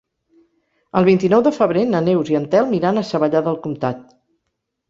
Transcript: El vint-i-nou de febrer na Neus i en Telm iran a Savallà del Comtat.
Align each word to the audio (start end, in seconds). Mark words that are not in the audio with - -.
El 1.01 1.05
vint-i-nou 1.09 1.43
de 1.47 1.51
febrer 1.59 1.83
na 1.91 2.01
Neus 2.07 2.31
i 2.33 2.39
en 2.39 2.47
Telm 2.57 2.73
iran 2.81 3.01
a 3.03 3.07
Savallà 3.13 3.47
del 3.49 3.61
Comtat. 3.67 4.05